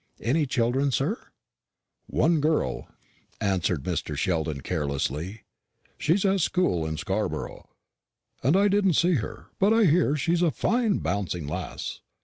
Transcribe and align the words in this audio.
"Any 0.23 0.47
children, 0.47 0.89
sir?" 0.89 1.27
"One 2.07 2.39
girl," 2.41 2.87
answered 3.39 3.83
Mr. 3.83 4.17
Sheldon 4.17 4.61
carelessly. 4.61 5.43
"She's 5.99 6.25
at 6.25 6.39
school 6.41 6.87
in 6.87 6.97
Scarborough, 6.97 7.69
and 8.41 8.57
I 8.57 8.67
didn't 8.67 8.93
see 8.95 9.17
her; 9.17 9.49
but 9.59 9.73
I 9.75 9.83
hear 9.85 10.15
she's 10.15 10.41
a 10.41 10.49
fine 10.49 10.97
bouncing 10.97 11.45
lass. 11.45 12.01